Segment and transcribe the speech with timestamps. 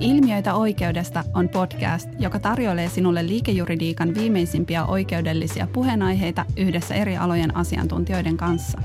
[0.00, 8.36] Ilmiöitä oikeudesta on podcast, joka tarjoilee sinulle liikejuridiikan viimeisimpiä oikeudellisia puheenaiheita yhdessä eri alojen asiantuntijoiden
[8.36, 8.78] kanssa.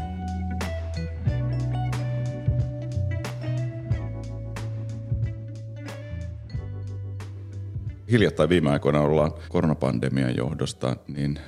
[8.11, 11.39] Hiljattain viime aikoina ollaan koronapandemian johdosta niin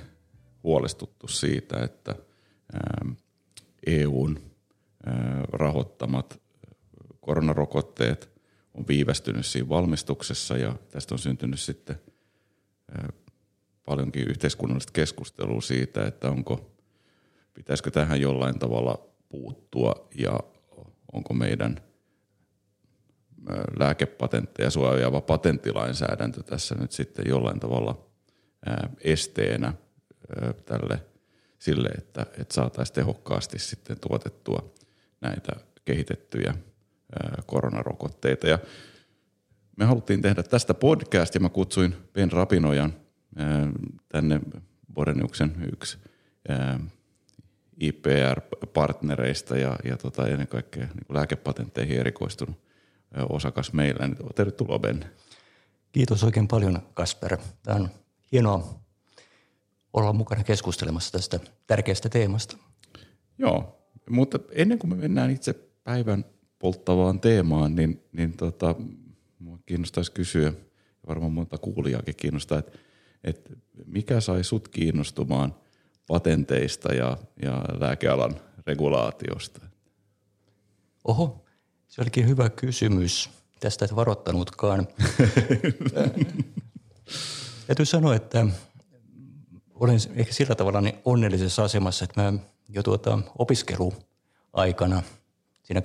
[0.64, 2.16] huolestuttu siitä, että
[3.88, 4.40] EUn
[5.54, 6.42] rahoittamat
[7.22, 8.35] koronarokotteet
[8.78, 11.96] on viivästynyt siinä valmistuksessa ja tästä on syntynyt sitten
[13.86, 16.72] paljonkin yhteiskunnallista keskustelua siitä, että onko,
[17.54, 20.40] pitäisikö tähän jollain tavalla puuttua ja
[21.14, 21.82] onko meidän
[23.80, 28.06] lääkepatentteja suojaava patenttilainsäädäntö tässä nyt sitten jollain tavalla
[29.02, 29.74] esteenä
[30.66, 31.06] tälle
[31.60, 34.74] sille, että, että saataisiin tehokkaasti sitten tuotettua
[35.22, 35.52] näitä
[35.86, 36.54] kehitettyjä
[37.46, 38.48] koronarokotteita.
[38.48, 38.60] Ja
[39.78, 42.94] me haluttiin tehdä tästä podcast ja mä kutsuin Ben Rapinojan
[44.10, 44.42] tänne
[44.94, 45.98] Boreniuksen yksi
[47.80, 52.58] IPR-partnereista ja, ja tota, ennen kaikkea niin lääkepatentteihin erikoistunut
[53.30, 54.10] osakas meillä.
[54.36, 55.06] Tervetuloa Ben.
[55.92, 57.38] Kiitos oikein paljon Kasper.
[57.64, 57.90] Tämä on
[58.32, 58.80] hienoa
[59.94, 62.58] olla mukana keskustelemassa tästä tärkeästä teemasta.
[63.38, 66.26] Joo, mutta ennen kuin me mennään itse päivän
[66.60, 68.76] polttavaan teemaan, niin, niin tota,
[69.40, 70.54] mua kiinnostaisi kysyä,
[71.08, 72.78] varmaan monta kuulijaakin kiinnostaa, että,
[73.24, 73.50] että
[73.86, 75.56] mikä sai sut kiinnostumaan
[76.08, 78.36] patenteista ja, ja lääkealan
[78.68, 79.62] regulaatiosta?
[81.08, 81.46] Oho,
[81.88, 83.30] se olikin hyvä kysymys.
[83.60, 84.88] Tästä et varoittanutkaan.
[87.68, 88.48] Täytyy sanoa, että
[89.74, 92.34] olen ehkä sillä tavalla niin onnellisessa asemassa, että mä
[92.70, 95.04] jo tuota opiskeluaikana
[95.64, 95.82] siinä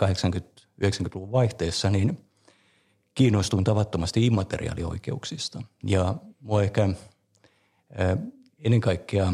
[0.84, 2.18] 80-90-luvun vaihteessa niin
[3.14, 5.62] kiinnostuin tavattomasti immateriaalioikeuksista.
[5.84, 6.88] Ja mua ehkä
[8.58, 9.32] ennen kaikkea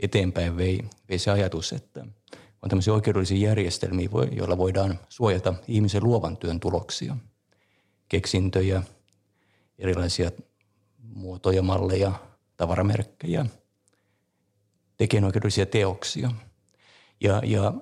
[0.00, 2.06] eteenpäin vei, vei se ajatus, että
[2.62, 7.16] on tämmöisiä oikeudellisia järjestelmiä, joilla voidaan suojata ihmisen luovan työn tuloksia,
[8.08, 8.82] keksintöjä,
[9.78, 10.30] erilaisia
[10.98, 12.12] muotoja, malleja,
[12.56, 13.46] tavaramerkkejä,
[14.96, 16.30] tekijänoikeudellisia teoksia.
[17.20, 17.74] Ja, ja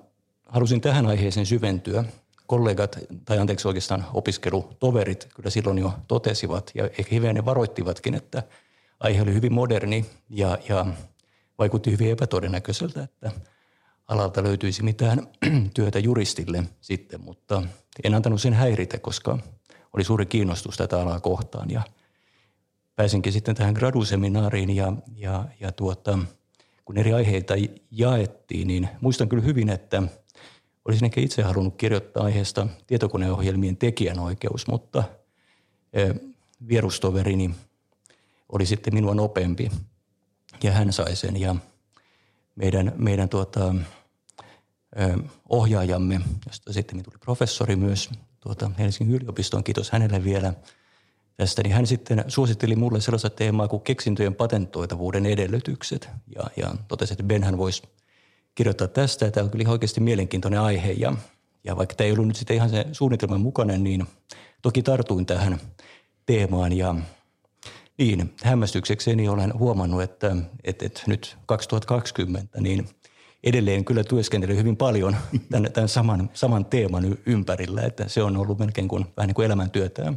[0.45, 2.03] halusin tähän aiheeseen syventyä.
[2.49, 8.43] Kollegat, tai anteeksi oikeastaan opiskelutoverit, kyllä silloin jo totesivat ja ehkä hivenen varoittivatkin, että
[8.99, 10.85] aihe oli hyvin moderni ja, ja
[11.59, 13.31] vaikutti hyvin epätodennäköiseltä, että
[14.07, 15.27] alalta löytyisi mitään
[15.75, 17.63] työtä juristille sitten, mutta
[18.03, 19.37] en antanut sen häiritä, koska
[19.93, 21.69] oli suuri kiinnostus tätä alaa kohtaan.
[21.69, 21.81] Ja–
[22.99, 26.19] pääsinkin sitten tähän graduseminaariin ja, ja, ja tuota,
[26.85, 27.53] kun eri aiheita
[27.91, 30.03] jaettiin, niin muistan kyllä hyvin, että
[30.85, 35.03] olisin ehkä itse halunnut kirjoittaa aiheesta tietokoneohjelmien tekijänoikeus, mutta
[36.67, 37.55] vierustoverini
[38.49, 39.71] oli sitten minua nopeampi
[40.63, 41.55] ja hän sai sen ja
[42.55, 43.75] meidän, meidän tuota,
[45.49, 48.09] ohjaajamme, josta sitten tuli professori myös
[48.39, 50.53] tuota Helsingin yliopistoon, kiitos hänelle vielä–
[51.39, 56.09] tästä, niin hän sitten suositteli mulle sellaista teemaa kuin keksintöjen patentoitavuuden edellytykset.
[56.35, 57.83] Ja, ja totesi, että Benhän voisi
[58.59, 60.91] kirjoittaa tästä, tämä on kyllä oikeasti mielenkiintoinen aihe.
[60.91, 61.13] Ja,
[61.63, 64.07] ja vaikka tämä ei ollut nyt sitten ihan se suunnitelman mukainen, niin
[64.61, 65.57] toki tartuin tähän
[66.25, 66.95] teemaan ja
[67.97, 72.89] niin, hämmästyksekseni olen huomannut, että, että, että nyt 2020 niin
[73.43, 75.15] edelleen kyllä työskentelen hyvin paljon
[75.51, 79.45] tämän, tämän saman, saman teeman ympärillä, että se on ollut melkein kuin, vähän niin kuin
[79.45, 80.13] elämäntyötä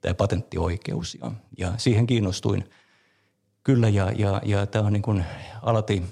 [0.00, 1.18] tämä patenttioikeus.
[1.20, 2.64] Ja, ja siihen kiinnostuin
[3.64, 5.24] kyllä ja, ja, ja tämä on niin kuin
[5.62, 6.02] alati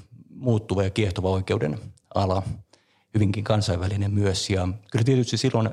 [0.41, 1.79] muuttuva ja kiehtova oikeuden
[2.15, 2.43] ala,
[3.15, 4.51] hyvinkin kansainvälinen myös.
[4.51, 5.71] Ja kyllä tietysti silloin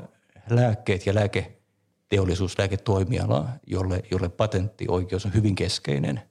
[0.50, 6.22] lääkkeet ja lääketeollisuus, lääketoimiala, jolle, jolle patenttioikeus on hyvin keskeinen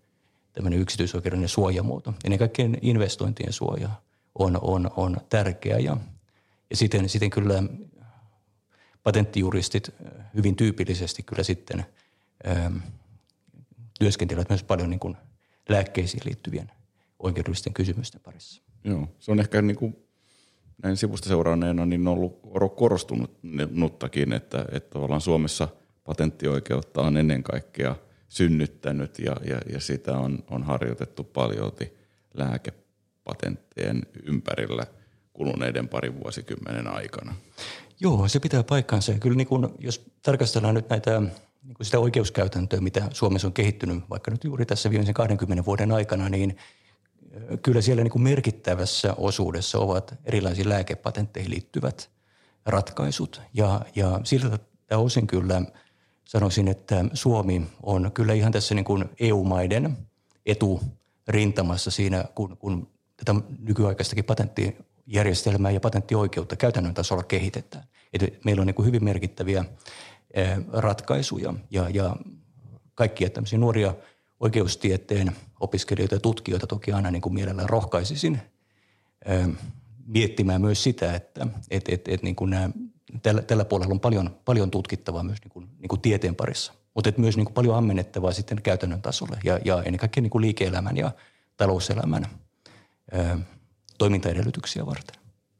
[0.53, 2.15] tämmöinen yksityisoikeudellinen suojamuoto.
[2.25, 3.89] Ennen kaikkea investointien suoja
[4.35, 5.97] on, on, on tärkeä ja,
[6.71, 7.63] ja siten, siten kyllä
[9.03, 9.91] patenttijuristit
[10.35, 11.87] hyvin tyypillisesti kyllä sitten
[12.47, 12.71] ö,
[13.99, 15.17] työskentelevät myös paljon niin kuin
[15.69, 16.71] lääkkeisiin liittyvien
[17.19, 18.63] oikeudellisten kysymysten parissa.
[18.85, 19.97] Joo, se on ehkä niin kuin
[20.83, 22.41] näin sivusta seuraaneena niin on ollut
[22.77, 25.69] korostunuttakin, että, että tavallaan Suomessa
[26.05, 27.97] patenttioikeutta on ennen kaikkea
[28.29, 31.97] synnyttänyt ja, ja, ja sitä on, on harjoitettu paljolti
[32.35, 34.87] lääkepatenttien ympärillä
[35.33, 37.35] kuluneiden parin vuosikymmenen aikana.
[38.01, 39.13] Joo, se pitää paikkansa.
[39.13, 44.31] Kyllä niin kuin, jos tarkastellaan nyt näitä niin sitä oikeuskäytäntöä, mitä Suomessa on kehittynyt vaikka
[44.31, 46.57] nyt juuri tässä viimeisen 20 vuoden aikana, niin
[47.62, 52.11] kyllä siellä niin kuin merkittävässä osuudessa ovat erilaisiin lääkepatentteihin liittyvät
[52.67, 53.43] ratkaisut.
[53.55, 54.59] Ja, ja siltä
[54.91, 55.62] osin kyllä
[56.25, 59.97] sanoisin, että Suomi on kyllä ihan tässä niin kuin EU-maiden
[60.47, 67.85] eturintamassa siinä, kun, kun tätä nykyaikaistakin patenttijärjestelmää ja patenttioikeutta käytännön tasolla kehitetään.
[68.12, 69.65] Et meillä on niin kuin hyvin merkittäviä
[70.73, 72.17] ratkaisuja ja, ja
[72.94, 73.94] kaikkia tämmöisiä nuoria
[74.41, 78.41] oikeustieteen opiskelijoita ja tutkijoita toki aina niin kuin mielellään rohkaisisin
[80.06, 82.71] miettimään myös sitä, että et, et, et niin kuin nämä,
[83.23, 87.09] tällä, tällä puolella on paljon, paljon tutkittavaa myös niin kuin, niin kuin tieteen parissa, mutta
[87.09, 90.43] et myös niin kuin paljon ammennettavaa sitten käytännön tasolle ja, ja ennen kaikkea niin kuin
[90.43, 91.11] liike-elämän ja
[91.56, 92.27] talouselämän
[93.15, 93.39] ö,
[93.99, 95.17] toimintaedellytyksiä varten.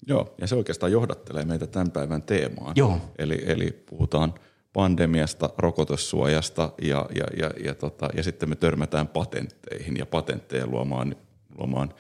[0.07, 2.73] Joo, ja se oikeastaan johdattelee meitä tämän päivän teemaan.
[2.77, 3.01] Joo.
[3.19, 4.35] Eli, eli puhutaan
[4.77, 11.17] pandemiasta, rokotussuojasta ja, ja, ja, ja, tota, ja sitten me törmätään patentteihin ja patentteja luomaan,
[11.59, 11.95] luomaan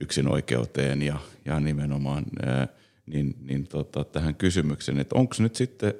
[0.00, 2.68] yksinoikeuteen ja, ja nimenomaan ää,
[3.06, 5.94] niin, niin tota, tähän kysymykseen, että onko nyt sitten,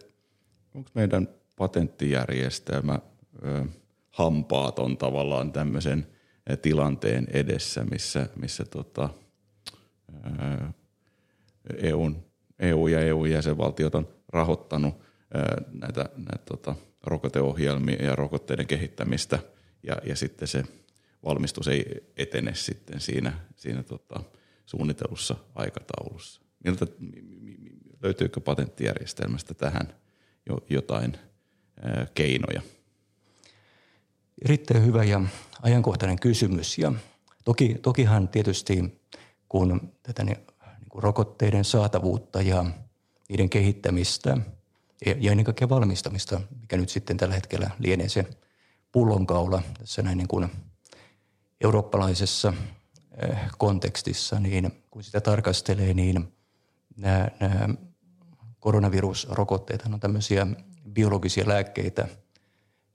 [0.75, 2.99] onko meidän patenttijärjestelmä
[3.43, 3.67] ää,
[4.11, 6.07] hampaaton tavallaan tämmöisen
[6.63, 9.09] tilanteen edessä, missä, missä tota,
[10.39, 10.73] ää,
[11.77, 12.25] EUn,
[12.59, 15.04] EU ja EU-jäsenvaltiot on rahoittanut
[15.73, 19.39] näitä, näitä tota, rokoteohjelmia ja rokotteiden kehittämistä
[19.83, 20.65] ja, ja sitten se
[21.25, 24.21] valmistus ei etene sitten siinä, siinä tota,
[24.67, 26.41] suunnitelussa aikataulussa.
[26.65, 26.87] Miltä,
[28.03, 29.95] löytyykö patenttijärjestelmästä tähän
[30.49, 31.17] jo, jotain
[31.83, 32.63] ää, keinoja?
[34.45, 35.21] Erittäin hyvä ja
[35.63, 36.79] ajankohtainen kysymys.
[36.79, 36.93] Ja
[37.45, 39.01] toki, tokihan tietysti
[39.49, 40.39] kun tätä niin,
[40.79, 42.65] niin kuin rokotteiden saatavuutta ja
[43.29, 44.37] niiden kehittämistä
[45.07, 48.27] ja, ennen kaikkea valmistamista, mikä nyt sitten tällä hetkellä lienee se
[48.93, 50.49] pullonkaula tässä näin niin kuin
[51.61, 52.55] eurooppalaisessa
[53.23, 56.33] eh, kontekstissa, niin kun sitä tarkastelee, niin
[56.97, 57.69] nämä, nämä
[58.61, 60.47] koronavirusrokotteet on tämmöisiä
[60.93, 62.09] biologisia lääkkeitä.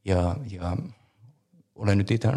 [0.06, 0.78] Ja, ja
[1.76, 2.30] olen nyt itse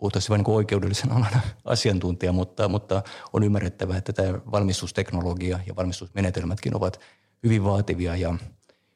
[0.00, 3.02] puhutaan vain niin oikeudellisen alan asiantuntija, mutta, mutta
[3.32, 7.00] on ymmärrettävää, että tämä valmistusteknologia ja valmistusmenetelmätkin ovat
[7.42, 8.34] hyvin vaativia ja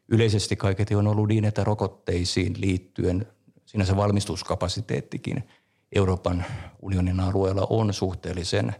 [0.08, 3.26] yleisesti kaiketi on ollut niin, että rokotteisiin liittyen
[3.66, 5.48] sinänsä valmistuskapasiteettikin
[5.94, 6.44] Euroopan
[6.82, 8.74] unionin alueella on suhteellisen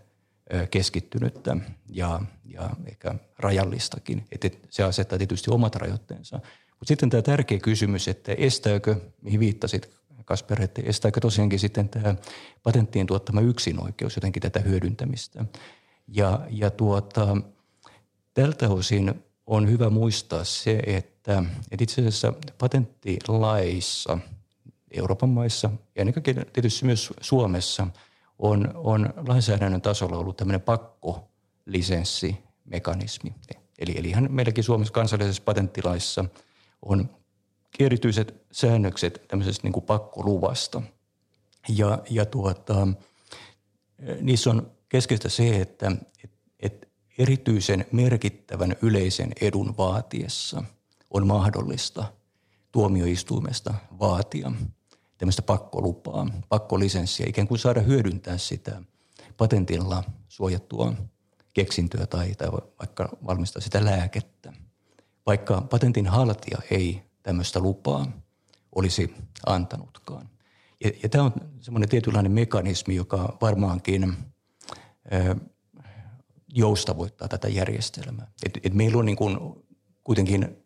[0.70, 1.56] keskittynyttä
[1.88, 4.26] ja, ja ehkä rajallistakin.
[4.32, 6.36] Että se asettaa tietysti omat rajoitteensa.
[6.70, 9.90] Mutta sitten tämä tärkeä kysymys, että estääkö, mihin viittasit
[10.24, 12.14] Kasper, että estääkö tosiaankin sitten tämä
[12.62, 15.44] patenttien tuottama yksinoikeus jotenkin tätä hyödyntämistä.
[16.08, 17.36] Ja, ja tuota,
[18.34, 19.14] tältä osin
[19.46, 24.18] on hyvä muistaa se, että, että itse asiassa patenttilaissa
[24.90, 27.86] Euroopan maissa ja ennen kaikkea tietysti myös Suomessa
[28.38, 33.34] on, on lainsäädännön tasolla ollut tämmöinen pakkolisenssimekanismi.
[33.78, 36.24] Eli, eli ihan meilläkin Suomessa kansallisessa patenttilaissa
[36.82, 37.10] on
[37.78, 40.82] erityiset säännökset tämmöisestä niin kuin pakkoluvasta.
[41.68, 42.88] Ja, ja tuota,
[44.20, 45.92] niissä on keskeistä se, että,
[46.24, 46.86] että, että
[47.18, 50.64] erityisen merkittävän yleisen edun vaatiessa
[51.14, 52.04] on mahdollista
[52.72, 54.52] tuomioistuimesta vaatia
[55.18, 58.82] tämmöistä pakkolupaa, pakkolisenssiä, ikään kuin saada hyödyntää sitä
[59.36, 60.92] patentilla suojattua
[61.52, 64.52] keksintöä tai, tai vaikka valmistaa sitä lääkettä.
[65.26, 68.06] Vaikka patentin haltija ei tämmöistä lupaa
[68.74, 69.14] olisi
[69.46, 70.28] antanutkaan.
[70.84, 74.14] Ja, ja tämä on semmoinen tietynlainen mekanismi, joka varmaankin
[75.12, 75.36] ö,
[76.54, 78.32] joustavoittaa tätä järjestelmää.
[78.46, 79.38] Et, et meillä on niin kuin
[80.04, 80.63] kuitenkin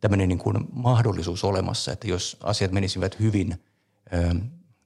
[0.00, 3.52] tämmöinen niin kuin mahdollisuus olemassa, että jos asiat menisivät hyvin
[4.12, 4.34] ö,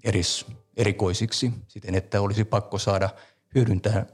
[0.05, 3.11] eris, erikoisiksi siten, että olisi pakko saada
[3.55, 4.07] hyödyntää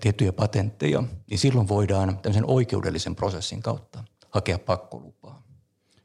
[0.00, 5.42] tiettyjä patentteja, niin silloin voidaan tämmöisen oikeudellisen prosessin kautta hakea pakkolupaa.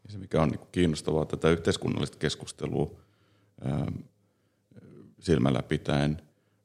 [0.04, 3.00] Ja se, mikä on niin kiinnostavaa tätä yhteiskunnallista keskustelua
[3.62, 3.92] ää,
[5.20, 6.22] silmällä pitäen,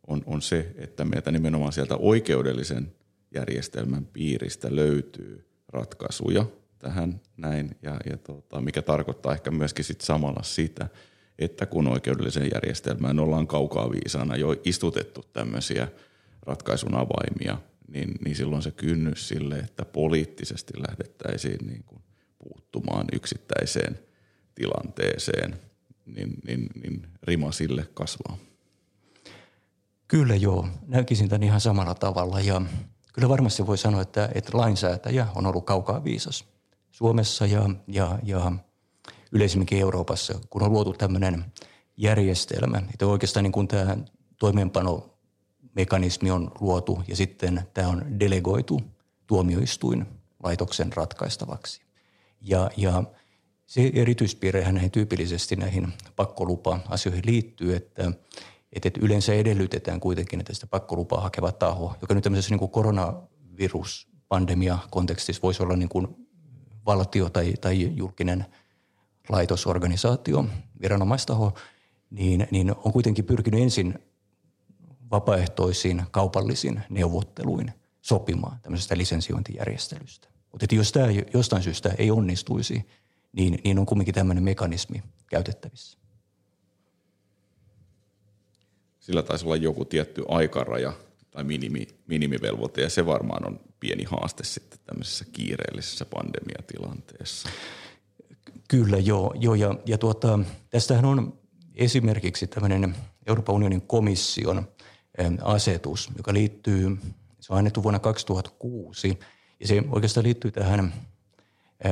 [0.06, 2.94] on, on se, että meiltä nimenomaan sieltä oikeudellisen
[3.34, 6.46] järjestelmän piiristä löytyy ratkaisuja
[6.82, 10.88] tähän näin, ja, ja tota, mikä tarkoittaa ehkä myöskin sit samalla sitä,
[11.38, 15.88] että kun oikeudelliseen järjestelmään ollaan kaukaa viisana jo istutettu tämmöisiä
[16.42, 17.58] ratkaisun avaimia,
[17.88, 22.02] niin, niin silloin se kynnys sille, että poliittisesti lähdettäisiin niin kuin
[22.38, 23.98] puuttumaan yksittäiseen
[24.54, 25.56] tilanteeseen,
[26.06, 28.36] niin, niin, niin rima sille kasvaa.
[30.08, 32.40] Kyllä joo, näkisin tämän ihan samalla tavalla.
[32.40, 32.62] Ja
[33.12, 36.52] kyllä varmasti voi sanoa, että, että lainsäätäjä on ollut kaukaa viisas
[36.92, 38.52] Suomessa ja, ja, ja
[39.32, 41.44] yleisemminkin Euroopassa, kun on luotu tämmöinen
[41.96, 43.96] järjestelmä, että oikeastaan niin kuin tämä
[44.38, 48.80] toimeenpanomekanismi on luotu ja sitten tämä on delegoitu
[49.26, 50.06] tuomioistuin
[50.42, 51.82] laitoksen ratkaistavaksi.
[52.40, 53.02] Ja, ja
[53.66, 58.12] se erityispiirrehän näihin tyypillisesti näihin pakkolupa-asioihin liittyy, että,
[58.72, 64.78] että yleensä edellytetään kuitenkin, että sitä pakkolupaa hakeva taho, joka nyt tämmöisessä niin kuin koronaviruspandemia
[64.90, 66.22] kontekstissa voisi olla niin kuin
[66.86, 68.46] valtio tai, tai julkinen
[69.28, 70.44] laitosorganisaatio,
[70.82, 71.54] viranomaistaho,
[72.10, 73.98] niin, niin on kuitenkin pyrkinyt ensin
[75.10, 77.72] vapaaehtoisiin kaupallisiin neuvotteluin
[78.02, 80.28] sopimaan tämmöisestä lisensiointijärjestelystä.
[80.52, 82.86] Mutta jos tämä jostain syystä ei onnistuisi,
[83.32, 85.98] niin, niin on kumminkin tämmöinen mekanismi käytettävissä.
[89.00, 90.92] Sillä taisi olla joku tietty aikaraja
[91.30, 97.48] tai minimi, minimivelvoite, ja se varmaan on pieni haaste sitten tämmöisessä kiireellisessä pandemiatilanteessa.
[98.68, 99.34] Kyllä, joo.
[99.40, 100.38] joo ja, ja tuota,
[100.70, 101.38] tästähän on
[101.74, 102.94] esimerkiksi tämmöinen
[103.26, 104.68] Euroopan unionin komission
[105.42, 106.98] asetus, joka liittyy,
[107.40, 109.18] se on annettu vuonna 2006,
[109.60, 110.92] ja se oikeastaan liittyy tähän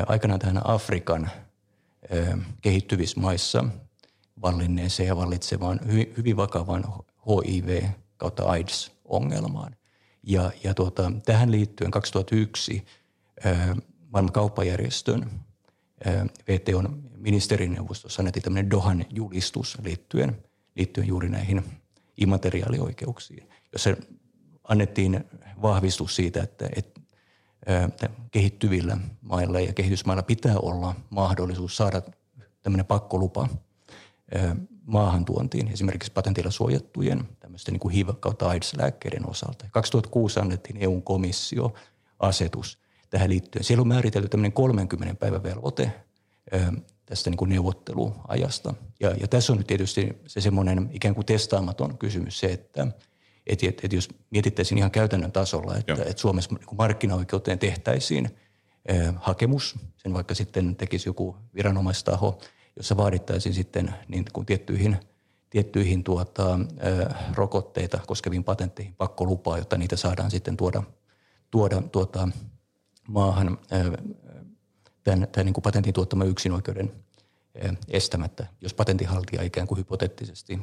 [0.07, 1.31] aikanaan tähän Afrikan
[2.63, 3.65] kehittyvissä maissa
[4.43, 5.81] vallinneeseen ja vallitsevaan
[6.17, 6.85] hyvin, vakavaan
[7.29, 7.83] HIV
[8.17, 9.77] kautta AIDS-ongelmaan.
[10.23, 12.85] Ja, ja tuota, tähän liittyen 2001
[14.12, 15.31] maailman kauppajärjestön
[16.49, 21.65] VTOn ministerineuvostossa annettiin tämmöinen Dohan julistus liittyen, liittyen juuri näihin
[22.17, 23.91] immateriaalioikeuksiin, jossa
[24.65, 25.25] annettiin
[25.62, 32.03] vahvistus siitä, että, että kehittyvillä mailla ja kehitysmailla pitää olla mahdollisuus saada
[32.62, 33.49] tämmöinen pakkolupa
[34.91, 39.67] maahantuontiin, esimerkiksi patentilla suojattujen tämmöisten niin kuin HIV kautta AIDS-lääkkeiden osalta.
[39.71, 41.75] 2006 annettiin EUn komissio
[42.19, 42.79] asetus
[43.11, 43.65] tähän liittyen.
[43.65, 45.93] Siellä on määritelty tämmöinen 30 päivän velvoite
[47.07, 48.75] tästä niin kuin neuvotteluajasta.
[49.01, 52.87] Ja, ja tässä on nyt tietysti se semmoinen ikään kuin testaamaton kysymys se, että
[53.47, 58.31] et, et, et jos mietittäisiin ihan käytännön tasolla, että et Suomessa niin markkinaoikeuteen tehtäisiin
[58.87, 62.39] eh, hakemus, sen vaikka sitten tekisi joku viranomaistaho,
[62.77, 64.97] jossa vaadittaisiin sitten niin kuin tiettyihin,
[65.50, 70.83] tiettyihin tuota, eh, rokotteita koskeviin patentteihin pakkolupaa, jotta niitä saadaan sitten tuoda,
[71.50, 72.29] tuoda tuota,
[73.09, 73.87] maahan eh,
[75.05, 76.93] tämän, tämän niin kuin patentin tuottaman yksinoikeuden
[77.89, 80.59] estämättä, jos patentinhaltija ikään kuin hypoteettisesti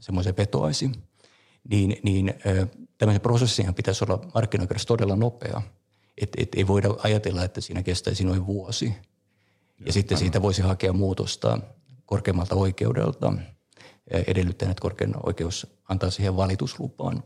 [0.00, 0.90] semmoisen vetoaisi,
[1.68, 2.34] niin, niin
[2.98, 5.62] tämmöisen prosessin pitäisi olla markkinoikeudessa todella nopea.
[6.18, 8.94] Että et ei voida ajatella, että siinä kestäisi noin vuosi.
[9.86, 11.58] Ja, sitten siitä voisi hakea muutosta
[12.06, 13.32] korkeammalta oikeudelta
[14.26, 17.22] edellyttäen, että korkein oikeus antaa siihen valituslupaan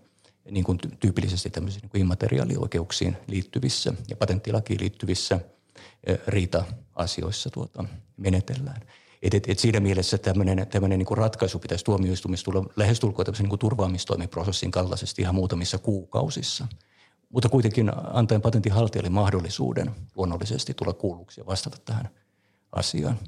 [0.50, 5.40] niin kuin tyypillisesti tämmöisiin niin kuin immateriaalioikeuksiin liittyvissä ja patenttilakiin liittyvissä–
[6.26, 7.84] riita-asioissa tuota,
[8.16, 8.80] menetellään.
[9.22, 13.58] Et, et, et siinä mielessä tämmöinen, tämmöinen niin ratkaisu pitäisi tuomioistumista tulla lähestulkoon tämmöisen niin
[13.58, 16.66] turvaamistoimiprosessin kaltaisesti ihan muutamissa kuukausissa.
[17.28, 22.08] Mutta kuitenkin antaen patentin haltijalle mahdollisuuden luonnollisesti tulla kuulluksi ja vastata tähän
[22.72, 23.18] asiaan.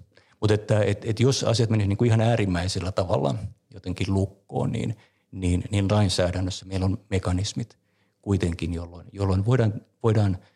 [0.40, 3.34] Mutta että et, et jos asiat menisivät niin ihan äärimmäisellä tavalla
[3.74, 4.96] jotenkin lukkoon, niin,
[5.32, 7.78] niin, niin lainsäädännössä meillä on mekanismit
[8.22, 10.38] kuitenkin, jolloin, jolloin voidaan, voidaan–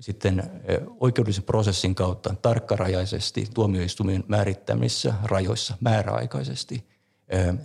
[0.00, 0.62] sitten
[1.00, 6.84] oikeudellisen prosessin kautta tarkkarajaisesti tuomioistumien määrittämissä rajoissa määräaikaisesti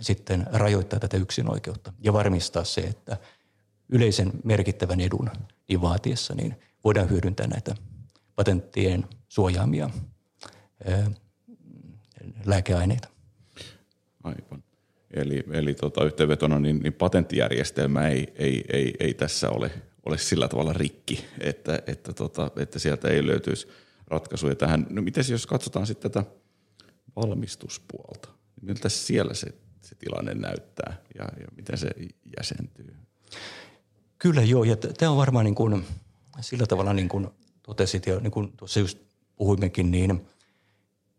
[0.00, 3.16] sitten rajoittaa tätä yksinoikeutta ja varmistaa se, että
[3.88, 5.30] yleisen merkittävän edun
[5.68, 7.74] niin vaatiessa niin voidaan hyödyntää näitä
[8.34, 9.90] patenttien suojaamia
[12.44, 13.08] lääkeaineita.
[14.24, 14.62] Aivan.
[15.10, 19.70] Eli, eli tota, yhteenvetona niin, niin patenttijärjestelmä ei, ei, ei, ei tässä ole
[20.06, 23.68] ole sillä tavalla rikki, että, että, tota, että sieltä ei löytyisi
[24.06, 24.86] ratkaisuja tähän.
[24.90, 26.30] No miten jos katsotaan sitten tätä
[27.16, 28.28] valmistuspuolta,
[28.62, 29.46] miltä siellä se,
[29.80, 31.90] se tilanne näyttää ja, ja miten se
[32.38, 32.96] jäsentyy?
[34.18, 35.84] Kyllä joo, ja tämä on varmaan niin kuin,
[36.40, 37.28] sillä tavalla niin kuin
[37.62, 38.98] totesit ja niin kuin tuossa just
[39.36, 40.26] puhuimmekin, niin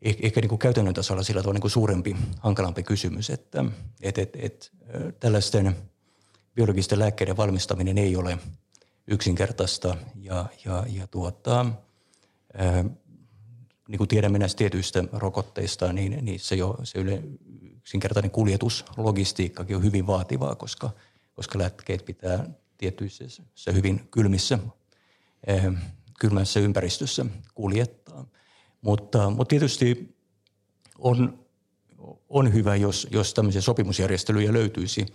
[0.01, 3.65] ehkä niin kuin käytännön tasolla sillä tavalla niin kuin suurempi, hankalampi kysymys, että
[4.01, 4.71] et, et, et,
[5.19, 5.75] tällaisten
[6.55, 8.37] biologisten lääkkeiden valmistaminen ei ole–
[9.07, 11.65] yksinkertaista ja, ja, ja tuota,
[12.53, 12.85] ää,
[13.87, 17.23] niin kuin tiedämme näistä tietyistä rokotteista, niin, niin se, jo, se yle,
[17.77, 20.89] yksinkertainen kuljetuslogistiikkakin on hyvin vaativaa, koska,
[21.33, 24.59] koska lääkkeet pitää tietyissä hyvin kylmissä,
[25.47, 25.71] ää,
[26.19, 27.25] kylmässä ympäristössä
[27.55, 28.25] kuljettaa.
[28.87, 30.15] Mutta, mutta tietysti
[30.99, 31.39] on,
[32.29, 35.05] on hyvä, jos, jos tämmöisiä sopimusjärjestelyjä löytyisi,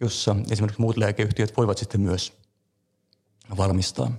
[0.00, 2.32] jossa esimerkiksi muut lääkeyhtiöt voivat sitten myös
[3.56, 4.12] valmistaa,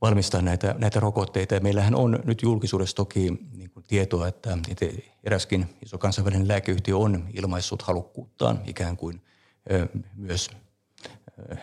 [0.00, 1.54] valmistaa näitä, näitä rokotteita.
[1.54, 4.86] Ja meillähän on nyt julkisuudessa toki niin kuin tietoa, että, että
[5.24, 9.20] eräskin iso kansainvälinen lääkeyhtiö on ilmaissut halukkuuttaan ikään kuin
[9.72, 10.50] ö, myös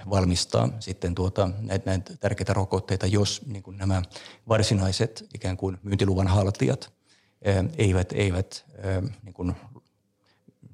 [0.10, 4.02] valmistaa sitten tuota, näitä, näitä tärkeitä rokotteita, jos niin kuin nämä
[4.48, 6.94] varsinaiset ikään kuin myyntiluvan haltijat
[7.78, 8.66] eivät, eivät
[9.24, 9.56] niin kuin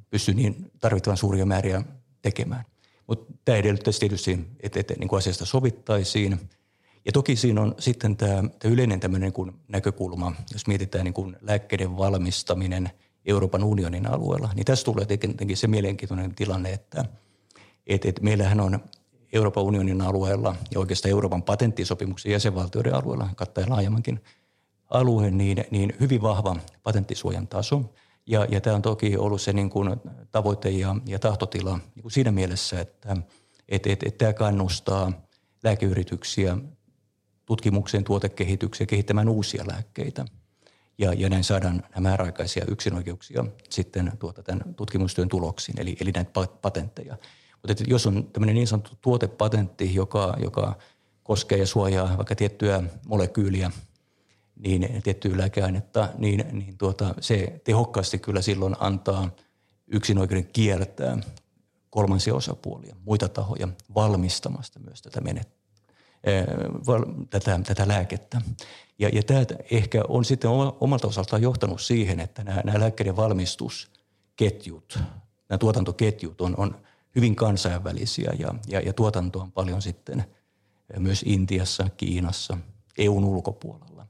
[0.09, 1.83] pysty niin tarvittavan suuria määriä
[2.21, 2.65] tekemään.
[3.07, 6.49] Mutta tämä edellyttäisi tietysti, että, että niin kuin asiasta sovittaisiin.
[7.05, 11.13] Ja toki siinä on sitten tämä, tämä yleinen tämmöinen niin kuin näkökulma, jos mietitään niin
[11.13, 12.89] kuin lääkkeiden valmistaminen
[13.25, 17.05] Euroopan unionin alueella, niin tässä tulee tietenkin se mielenkiintoinen tilanne, että,
[17.87, 18.79] että, että meillähän on
[19.33, 24.23] Euroopan unionin alueella ja oikeastaan Euroopan patenttisopimuksen jäsenvaltioiden alueella, kattaa laajemmankin
[24.89, 27.81] alueen, niin, niin hyvin vahva patenttisuojan taso–
[28.27, 29.89] ja, ja tämä on toki ollut se niin kuin
[30.31, 33.17] tavoite ja, ja tahtotila niin kuin siinä mielessä, että
[33.69, 35.11] et, et, et tämä kannustaa
[35.63, 36.57] lääkeyrityksiä
[37.45, 40.25] tutkimukseen, tuotekehitykseen, kehittämään uusia lääkkeitä.
[40.97, 46.31] Ja, ja näin saadaan nämä määräaikaisia yksinoikeuksia sitten tuota, tämän tutkimustyön tuloksiin, eli, eli näitä
[46.61, 47.17] patentteja.
[47.67, 50.77] Mutta jos on tämmöinen niin sanottu tuotepatentti, joka, joka
[51.23, 53.71] koskee ja suojaa vaikka tiettyä molekyyliä–
[54.59, 59.29] niin tiettyä lääkeainetta, niin, niin tuota, se tehokkaasti kyllä silloin antaa
[59.87, 61.17] yksinoikeuden kiertää
[61.89, 65.49] kolmansia osapuolia, muita tahoja valmistamasta myös tätä, menet,
[67.29, 68.41] tätä, tätä lääkettä.
[68.99, 74.99] Ja, ja tämä ehkä on sitten omalta osaltaan johtanut siihen, että nämä, nämä lääkkeiden valmistusketjut,
[75.49, 76.81] nämä tuotantoketjut on, on
[77.17, 80.23] hyvin kansainvälisiä ja, ja, ja tuotanto on paljon sitten
[80.99, 82.57] myös Intiassa, Kiinassa,
[82.97, 84.07] EUn ulkopuolella.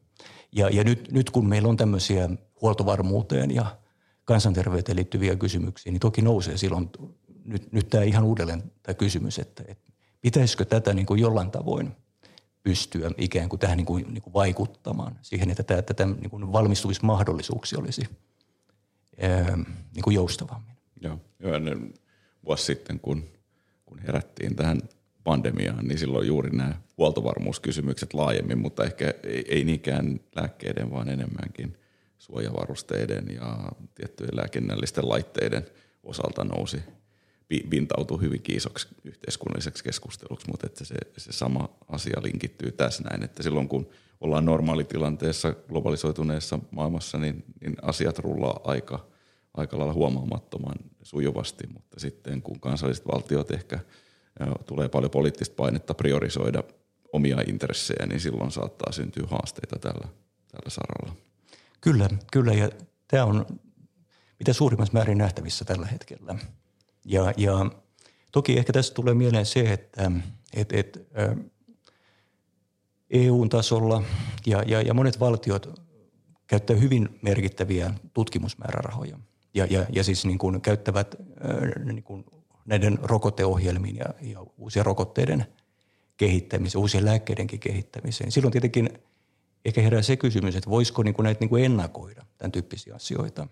[0.52, 2.30] Ja, ja nyt, nyt kun meillä on tämmöisiä
[2.62, 3.78] huoltovarmuuteen ja
[4.26, 6.90] kansanterveyteen liittyviä kysymyksiä, niin toki nousee silloin
[7.46, 11.92] nyt, nyt tämä ihan uudelleen tämä kysymys, että, että pitäisikö tätä niin kuin jollain tavoin
[12.64, 16.52] pystyä ikään kuin tähän niin kuin, niin kuin vaikuttamaan siihen, että tämä, tätä niin kuin
[16.52, 18.02] valmistumismahdollisuuksia olisi
[19.22, 19.58] ää,
[19.96, 20.78] niin kuin joustavammin.
[21.02, 21.94] Joo, jo ennen
[22.48, 23.24] vuosi sitten, kun,
[23.86, 24.82] kun herättiin tähän
[25.24, 31.78] pandemiaan, niin silloin juuri nämä huoltovarmuuskysymykset laajemmin, mutta ehkä ei, ei niinkään lääkkeiden, vaan enemmänkin
[32.18, 35.66] suojavarusteiden ja tiettyjen lääkinnällisten laitteiden
[36.04, 36.78] osalta nousi,
[37.70, 43.44] pintautui hyvin kiisoksi yhteiskunnalliseksi keskusteluksi, mutta että se, se sama asia linkittyy tässä näin, että
[43.44, 43.88] silloin kun
[44.22, 49.08] ollaan normaalitilanteessa globalisoituneessa maailmassa, niin, niin asiat rullaa aika,
[49.58, 53.80] aika lailla huomaamattoman sujuvasti, mutta sitten kun kansalliset valtiot ehkä–
[54.66, 56.64] tulee paljon poliittista painetta priorisoida
[57.14, 60.08] omia intressejä, niin silloin saattaa syntyä haasteita tällä,
[60.52, 61.16] tällä saralla.
[61.82, 62.70] Kyllä, kyllä ja
[63.08, 63.46] tämä on
[64.40, 66.36] mitä suurimmassa määrin nähtävissä tällä hetkellä.
[67.06, 67.72] Ja, ja
[68.32, 70.12] toki ehkä tässä tulee mieleen se, että
[70.54, 71.08] et, et,
[73.10, 74.04] EU-tasolla
[74.46, 75.82] ja, ja, ja monet valtiot
[76.48, 79.20] käyttää hyvin merkittäviä tutkimusmäärärahoja
[79.58, 81.16] ja, ja, ja siis niin kuin käyttävät
[81.84, 82.26] niin kuin
[82.66, 85.46] näiden rokoteohjelmiin ja, ja uusien rokotteiden
[86.18, 88.32] kehittämiseen, uusien lääkkeidenkin kehittämiseen.
[88.32, 88.90] Silloin tietenkin
[89.66, 93.48] ehkä herää se kysymys, että voisiko niin kuin näitä niin kuin ennakoida tämän tyyppisiä asioita.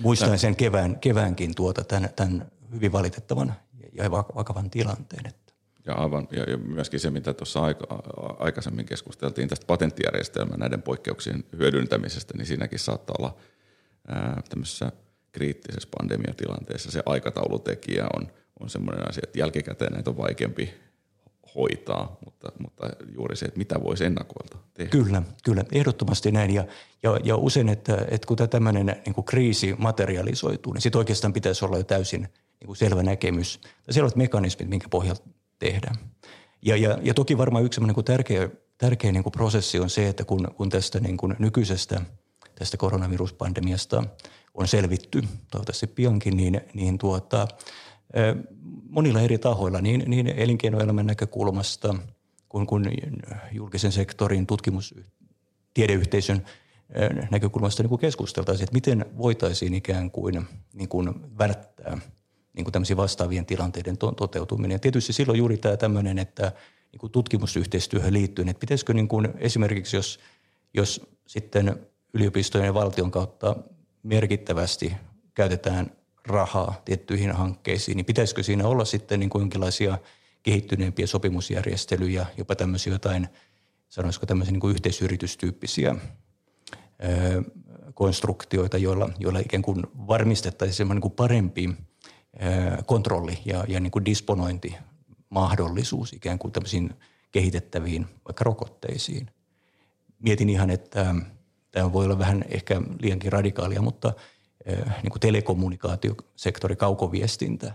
[0.00, 3.54] Muistan sen kevään, keväänkin tuota, tämän, tämän hyvin valitettavan
[3.92, 5.26] ja vakavan tilanteen.
[5.26, 5.52] Että.
[5.86, 8.02] Ja, aivan, ja, ja myöskin se, mitä tuossa aika,
[8.38, 13.36] aikaisemmin keskusteltiin tästä patenttijärjestelmän näiden poikkeuksien hyödyntämisestä, niin siinäkin saattaa olla
[14.48, 14.92] tämmöisessä–
[15.32, 18.28] kriittisessä pandemiatilanteessa se aikataulutekijä on,
[18.60, 20.74] on semmoinen asia, että jälkikäteen näitä on vaikeampi
[21.54, 24.90] hoitaa, mutta, mutta juuri se, että mitä voisi ennakoilta tehdä.
[24.90, 26.54] Kyllä, kyllä, ehdottomasti näin.
[26.54, 26.64] Ja,
[27.02, 31.32] ja, ja usein, että, että kun tämä tämmöinen niin kuin kriisi materialisoituu, niin sitten oikeastaan
[31.32, 32.20] pitäisi olla jo täysin
[32.60, 35.22] niin kuin selvä näkemys ja selvät mekanismit, minkä pohjalta
[35.58, 35.96] tehdään.
[36.62, 40.08] Ja, ja, ja toki varmaan yksi niin kuin tärkeä, tärkeä niin kuin prosessi on se,
[40.08, 42.00] että kun, kun tästä niin kuin nykyisestä
[42.58, 44.04] tästä koronaviruspandemiasta–
[44.58, 47.48] on selvitty toivottavasti piankin, niin, niin tuota,
[48.88, 51.94] monilla eri tahoilla, niin, niin elinkeinoelämän näkökulmasta
[52.48, 52.84] kuin, kuin
[53.52, 54.94] julkisen sektorin tutkimus,
[55.74, 56.46] tiedeyhteisön
[57.30, 61.98] näkökulmasta niin kuin keskusteltaisiin, että miten voitaisiin ikään kuin, niin kuin välttää
[62.52, 64.74] niin kuin vastaavien tilanteiden to- toteutuminen.
[64.74, 66.52] Ja tietysti silloin juuri tämä tämmöinen, että
[66.92, 70.20] niin kuin tutkimusyhteistyöhön liittyen, että pitäisikö niin kuin esimerkiksi, jos,
[70.74, 73.56] jos sitten yliopistojen ja valtion kautta
[74.02, 74.96] merkittävästi
[75.34, 75.92] käytetään
[76.26, 79.98] rahaa tiettyihin hankkeisiin, niin pitäisikö siinä olla sitten niin jonkinlaisia
[80.42, 83.28] kehittyneempiä sopimusjärjestelyjä, jopa tämmöisiä jotain,
[83.88, 87.42] sanoisiko tämmöisiä niin kuin yhteisyritystyyppisiä ö,
[87.94, 93.90] konstruktioita, joilla, joilla ikään kuin varmistettaisiin semmoinen niin kuin parempi ö, kontrolli ja, ja niin
[93.90, 94.76] kuin disponointi
[95.30, 96.94] mahdollisuus ikään kuin tämmöisiin
[97.32, 99.30] kehitettäviin vaikka rokotteisiin.
[100.18, 101.14] Mietin ihan, että
[101.70, 104.12] Tämä voi olla vähän ehkä liiankin radikaalia, mutta
[104.64, 107.74] eh, niin kuin telekommunikaatiosektori, kaukoviestintä,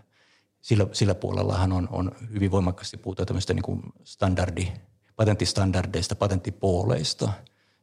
[0.62, 4.72] sillä, sillä puolellahan on, on hyvin voimakkaasti puhutaan tämmöistä niin kuin standardi,
[5.16, 7.32] patenttistandardeista, patenttipooleista.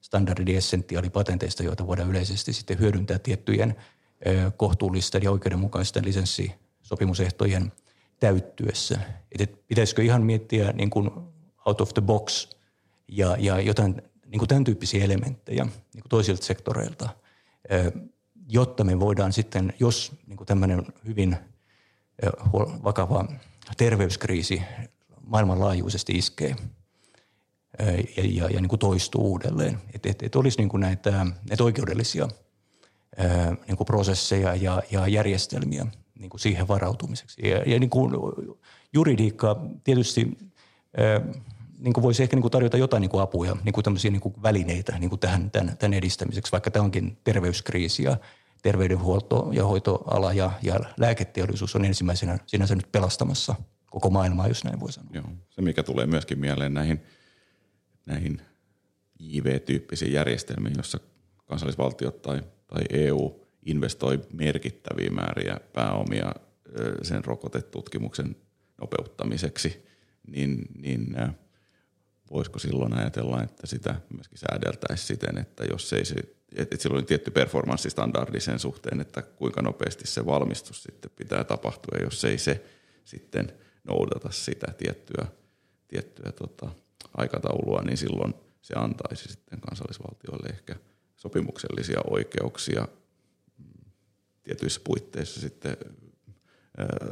[0.00, 3.76] standardi-essentiaalipatenteista, joita voidaan yleisesti sitten hyödyntää tiettyjen
[4.56, 7.72] kohtuullisten ja oikeudenmukaisten lisenssisopimusehtojen
[8.20, 9.00] täyttyessä.
[9.38, 11.10] Et pitäisikö ihan miettiä niin kuin
[11.66, 12.48] out of the box
[13.08, 17.08] ja, ja jotain niin kuin tämän tyyppisiä elementtejä niin kuin toisilta sektoreilta,
[18.48, 21.36] jotta me voidaan sitten, jos niin kuin tämmöinen hyvin
[22.84, 23.24] vakava
[23.76, 24.62] terveyskriisi
[25.20, 26.56] maailmanlaajuisesti iskee
[28.16, 31.64] ja, ja, ja niin kuin toistuu uudelleen, että et, et olisi niin kuin näitä, näitä
[31.64, 32.28] oikeudellisia
[33.66, 35.86] niin kuin prosesseja ja, ja järjestelmiä
[36.18, 37.48] niin kuin siihen varautumiseksi.
[37.48, 38.12] Ja, ja niin kuin
[38.92, 40.38] juridiikka tietysti
[41.80, 44.20] niin kuin voisi ehkä niin kuin tarjota jotain niin kuin apuja, niin kuin tämmöisiä niin
[44.20, 48.16] kuin välineitä niin kuin tähän, tämän, tämän edistämiseksi, vaikka tämä onkin terveyskriisi ja
[48.62, 53.54] terveydenhuolto ja hoitoala ja, ja lääketeollisuus on ensimmäisenä sinänsä nyt pelastamassa
[53.90, 55.10] koko maailmaa, jos näin voi sanoa.
[55.14, 55.24] Joo.
[55.50, 57.02] Se, mikä tulee myöskin mieleen näihin,
[58.06, 58.40] näihin
[59.20, 61.00] IV-tyyppisiin järjestelmiin, jossa
[61.44, 66.32] kansallisvaltiot tai, tai EU investoi merkittäviä määriä pääomia
[67.02, 68.36] sen rokotetutkimuksen
[68.80, 69.86] nopeuttamiseksi,
[70.26, 71.16] niin, niin
[72.30, 76.14] voisiko silloin ajatella, että sitä myöskin säädeltäisiin siten, että jos ei se,
[76.56, 82.24] että silloin tietty performanssistandardi sen suhteen, että kuinka nopeasti se valmistus sitten pitää tapahtua, jos
[82.24, 82.64] ei se
[83.04, 83.52] sitten
[83.84, 85.26] noudata sitä tiettyä,
[85.88, 86.70] tiettyä tota,
[87.16, 90.76] aikataulua, niin silloin se antaisi sitten kansallisvaltioille ehkä
[91.16, 92.88] sopimuksellisia oikeuksia
[94.42, 95.76] tietyissä puitteissa sitten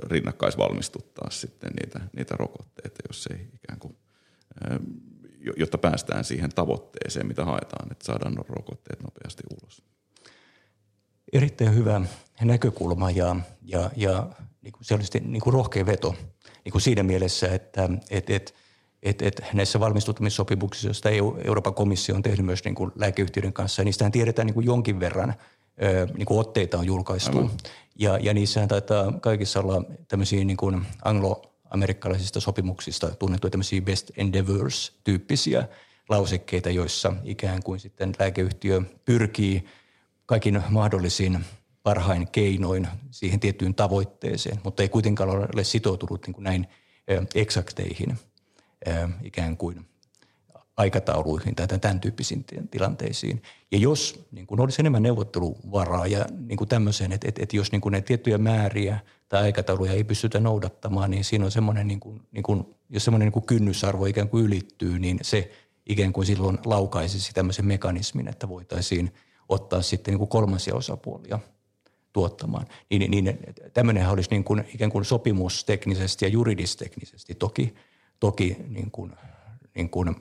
[0.02, 3.96] rinnakkaisvalmistuttaa sitten niitä, niitä rokotteita, jos ei ikään kuin
[5.56, 9.82] jotta päästään siihen tavoitteeseen, mitä haetaan, että saadaan rokotteet nopeasti ulos.
[11.32, 12.00] Erittäin hyvä
[12.42, 14.28] näkökulma ja, ja, ja
[14.62, 16.14] niin kuin se olisi niin kuin rohkea veto
[16.64, 18.54] niin kuin siinä mielessä, että et, et,
[19.02, 23.84] et, et näissä valmistuttamissopimuksissa, joista EU, Euroopan komissio on tehnyt myös niin kuin lääkeyhtiöiden kanssa,
[23.84, 25.34] niistähän tiedetään niin kuin jonkin verran
[26.16, 27.38] niin kuin otteita on julkaistu.
[27.38, 27.50] Aivan.
[27.98, 34.10] Ja, ja niissähän taitaa kaikissa olla tämmöisiä niin kuin anglo amerikkalaisista sopimuksista tunnettuja tämmöisiä best
[34.16, 35.68] endeavors-tyyppisiä
[36.08, 39.64] lausekkeita, joissa ikään kuin sitten lääkeyhtiö pyrkii
[40.26, 41.44] kaikin mahdollisiin
[41.82, 46.66] parhain keinoin siihen tiettyyn tavoitteeseen, mutta ei kuitenkaan ole sitoutunut niin kuin näin
[47.34, 48.18] eksakteihin
[49.22, 49.86] ikään kuin
[50.78, 53.42] aikatauluihin tai tämän tyyppisiin tilanteisiin.
[53.72, 57.72] Ja jos niin kuin olisi enemmän neuvotteluvaraa ja niin kuin tämmöiseen, että, että, että jos
[57.72, 62.00] niin kuin ne tiettyjä määriä tai aikatauluja ei pystytä noudattamaan, niin siinä on semmoinen, niin
[62.00, 65.50] kuin, niin kuin, jos semmoinen niin kuin kynnysarvo ikään kuin ylittyy, niin se
[65.88, 69.14] ikään kuin silloin laukaisisi tämmöisen mekanismin, että voitaisiin
[69.48, 71.38] ottaa sitten niin kuin kolmansia osapuolia
[72.12, 72.66] tuottamaan.
[72.90, 73.38] Niin, niin
[73.74, 77.74] tämmöinenhän olisi niin kuin, ikään kuin sopimusteknisesti ja juridisteknisesti toki,
[78.20, 79.12] toki niin kuin,
[79.74, 80.16] niin kuin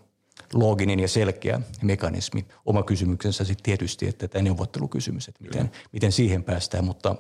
[0.54, 2.46] looginen ja selkeä mekanismi.
[2.66, 7.16] Oma kysymyksensä sitten tietysti, että tämä neuvottelukysymys, että miten, miten siihen päästään, mutta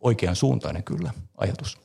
[0.00, 1.80] oikean suuntainen kyllä ajatus.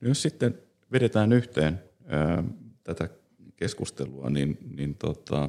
[0.00, 0.58] No jos sitten
[0.92, 2.44] vedetään yhteen ää,
[2.84, 3.08] tätä
[3.56, 5.48] keskustelua, niin, niin tota,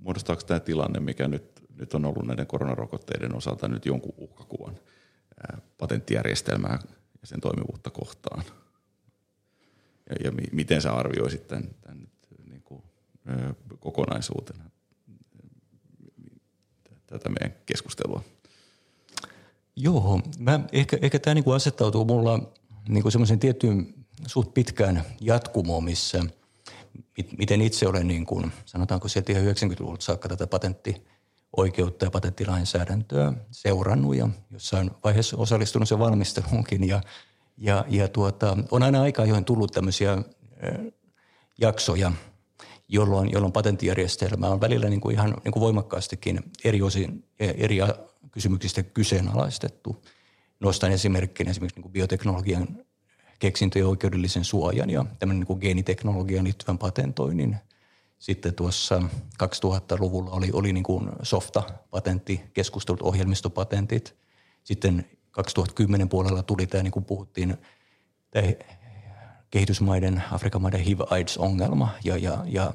[0.00, 4.78] muodostaako tämä tilanne, mikä nyt, nyt on ollut näiden koronarokotteiden osalta nyt jonkun uhkakuvan
[5.40, 6.78] ää, patenttijärjestelmää
[7.20, 8.44] ja sen toimivuutta kohtaan?
[10.10, 12.08] Ja, ja mi, miten sä arvioisit tämän, tämän
[12.48, 12.82] niin kuin,
[13.80, 14.70] kokonaisuutena?
[17.06, 18.22] tätä meidän keskustelua.
[19.76, 22.52] Joo, mä, ehkä, ehkä tämä niinku asettautuu mulla
[22.88, 23.94] niinku semmoisen tiettyyn
[24.26, 26.22] suht pitkään jatkumoon, missä
[27.16, 33.32] mit, miten itse olen, niin kuin, sanotaanko sieltä ihan 90-luvulta saakka tätä patenttioikeutta ja patenttilainsäädäntöä
[33.50, 36.88] seurannut ja jossain vaiheessa osallistunut sen valmisteluunkin.
[36.88, 37.00] Ja,
[37.56, 40.18] ja, ja tuota, on aina aika ajoin tullut tämmöisiä
[41.58, 42.12] jaksoja–
[42.88, 47.78] jolloin, jolloin patenttijärjestelmä on välillä niin kuin ihan niin kuin voimakkaastikin eri osin eri
[48.30, 50.04] kysymyksistä kyseenalaistettu.
[50.60, 52.68] Nostan esimerkkinä esimerkiksi niin kuin bioteknologian
[53.38, 57.56] keksintöjen oikeudellisen suojan ja tämmöinen niin kuin geeniteknologian liittyvän patentoinnin.
[58.18, 59.02] Sitten tuossa
[59.42, 64.16] 2000-luvulla oli, oli niin kuin softa-patentti, keskustelut, ohjelmistopatentit.
[64.64, 67.56] Sitten 2010 puolella tuli tämä, niin kuin puhuttiin,
[68.30, 68.46] tämä
[69.50, 72.72] kehitysmaiden, Afrikan maiden HIV-AIDS-ongelma ja, ja, ja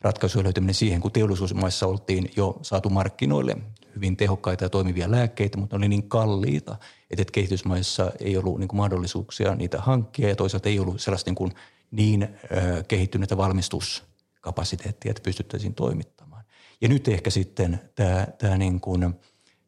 [0.00, 3.56] ratkaisujen löytäminen siihen, kun teollisuusmaissa oltiin jo saatu markkinoille
[3.94, 6.76] hyvin tehokkaita ja toimivia lääkkeitä, mutta ne oli niin kalliita,
[7.10, 11.36] että kehitysmaissa ei ollut niin kuin mahdollisuuksia niitä hankkia ja toisaalta ei ollut sellaista niin,
[11.36, 11.52] kuin
[11.90, 16.44] niin ö, kehittynyttä valmistuskapasiteettia, että pystyttäisiin toimittamaan.
[16.80, 19.14] Ja nyt ehkä sitten tämä, tämä niin kuin,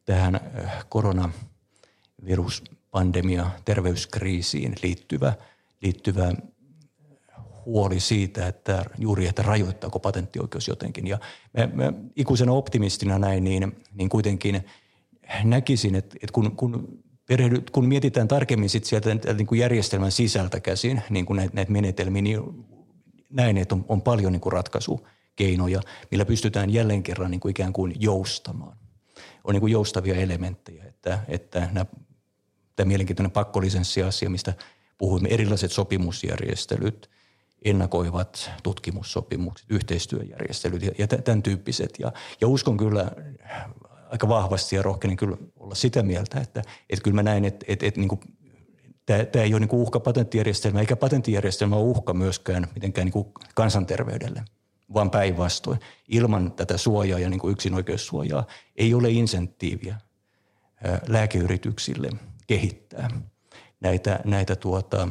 [0.04, 0.40] tähän
[2.22, 5.32] koronaviruspandemia terveyskriisiin liittyvä–
[5.82, 6.32] liittyvä
[7.66, 11.06] huoli siitä, että juuri, että rajoittaako patenttioikeus jotenkin.
[11.06, 11.18] Ja
[11.56, 14.64] mä, mä ikuisena optimistina näin, niin, niin kuitenkin
[15.44, 20.60] näkisin, että, että kun, kun perehdyt, kun mietitään tarkemmin sit sieltä niin kuin järjestelmän sisältä
[20.60, 22.40] käsin niin kuin näitä, näitä menetelmiä, niin
[23.30, 25.80] näin, että on, on paljon niin kuin ratkaisukeinoja,
[26.10, 28.76] millä pystytään jälleen kerran niin kuin ikään kuin joustamaan.
[29.44, 31.86] On niin kuin joustavia elementtejä, että, että nämä,
[32.76, 34.54] tämä mielenkiintoinen pakkolisenssiasia, mistä
[34.98, 37.10] puhuimme, erilaiset sopimusjärjestelyt,
[37.64, 41.90] ennakoivat tutkimussopimukset, yhteistyöjärjestelyt ja, tämän tyyppiset.
[41.98, 43.10] Ja, ja uskon kyllä
[44.10, 47.86] aika vahvasti ja rohkeinen kyllä olla sitä mieltä, että, että kyllä mä näen, että, että,
[47.86, 48.20] että niin kuin,
[49.06, 53.12] tämä, tämä ei ole niin kuin uhka patenttijärjestelmä, eikä patenttijärjestelmä ole uhka myöskään mitenkään niin
[53.12, 54.44] kuin kansanterveydelle,
[54.94, 55.80] vaan päinvastoin.
[56.08, 59.96] Ilman tätä suojaa ja niin kuin yksinoikeussuojaa ei ole insentiiviä
[61.08, 62.10] lääkeyrityksille
[62.46, 63.10] kehittää
[63.80, 65.08] näitä, näitä tuota,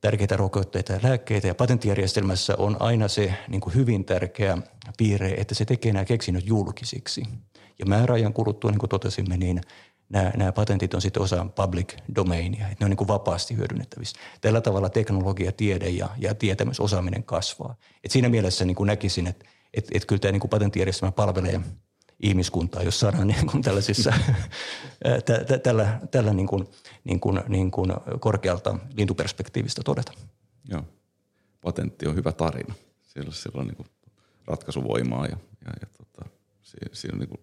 [0.00, 1.46] tärkeitä rokotteita ja lääkkeitä.
[1.46, 4.58] Ja patenttijärjestelmässä on aina se niin kuin hyvin tärkeä
[4.96, 7.22] piirre, että se tekee nämä keksinnöt julkisiksi–
[7.78, 9.60] ja määräajan kuluttua, niin kuin totesimme, niin
[10.08, 14.18] nämä, nämä patentit on sitten osa public domainia, että ne on niin kuin vapaasti hyödynnettävissä.
[14.40, 17.74] Tällä tavalla teknologia, tiede ja, ja tietämys, osaaminen kasvaa.
[18.04, 21.60] Et siinä mielessä niin kuin näkisin, että et, et kyllä tämä niin kuin patenttijärjestelmä palvelee
[22.20, 24.12] ihmiskuntaa, jos saadaan niin kuin tällaisissa,
[25.24, 26.68] tä, tä, tällä, tällä niin kuin,
[27.04, 30.12] niin kuin, niin kuin korkealta lintuperspektiivistä todeta.
[30.68, 30.82] Joo,
[31.60, 32.74] patentti on hyvä tarina.
[33.02, 33.86] Siellä, siellä on niin kuin
[34.46, 36.30] ratkaisuvoimaa ja, ja, ja tota,
[36.92, 37.40] siinä on niin kuin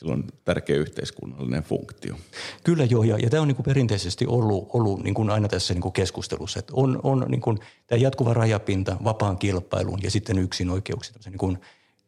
[0.00, 2.16] sillä on tärkeä yhteiskunnallinen funktio.
[2.64, 5.74] Kyllä joo, ja, ja tämä on niin kuin perinteisesti ollut, ollut niin kuin aina tässä
[5.74, 10.38] niin kuin keskustelussa, että on, on niin kuin tämä jatkuva rajapinta vapaan kilpailun ja sitten
[10.38, 11.58] yksin oikeuksia, niin kuin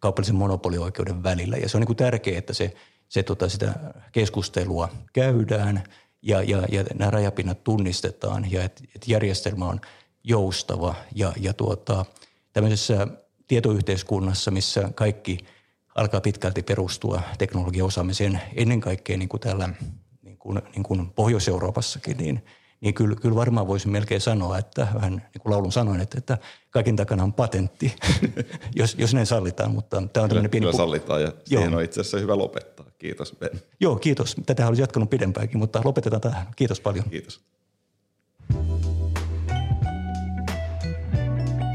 [0.02, 1.56] kaupallisen monopolioikeuden välillä.
[1.56, 2.74] Ja se on niin kuin tärkeää, että se,
[3.08, 3.74] se tota, sitä
[4.12, 5.82] keskustelua käydään
[6.22, 9.80] ja, ja, ja nämä rajapinnat tunnistetaan ja että et järjestelmä on
[10.24, 12.04] joustava ja, ja tuota,
[12.52, 13.06] tämmöisessä
[13.48, 15.38] tietoyhteiskunnassa, missä kaikki–
[15.94, 19.68] alkaa pitkälti perustua teknologiaosaamiseen ennen kaikkea niin kuin täällä
[20.22, 22.44] niin kuin, niin kuin Pohjois-Euroopassakin, niin,
[22.82, 26.38] niin kyllä, kyllä varmaan voisin melkein sanoa, että vähän niin kuin laulun sanoin, että, että
[26.70, 27.96] kaiken takana on patentti,
[28.76, 29.70] jos, jos näin sallitaan.
[29.70, 30.66] Mutta tämä on kyllä, pieni...
[30.66, 31.78] Kyllä sallitaan ja siihen Joo.
[31.78, 32.86] on itse asiassa hyvä lopettaa.
[32.98, 33.60] Kiitos Ben.
[33.80, 34.36] Joo, kiitos.
[34.46, 36.46] Tätä olisi jatkanut pidempäänkin, mutta lopetetaan tähän.
[36.56, 37.04] Kiitos paljon.
[37.10, 37.40] Kiitos.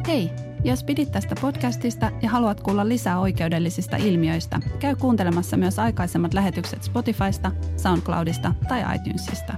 [0.07, 0.29] Hei,
[0.63, 6.83] jos pidit tästä podcastista ja haluat kuulla lisää oikeudellisista ilmiöistä, käy kuuntelemassa myös aikaisemmat lähetykset
[6.83, 9.53] Spotifysta, SoundCloudista tai iTunesista.